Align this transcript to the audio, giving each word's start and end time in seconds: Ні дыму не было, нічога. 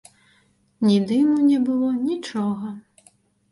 Ні 0.85 0.95
дыму 1.11 1.35
не 1.51 1.59
было, 1.69 1.93
нічога. 2.09 2.75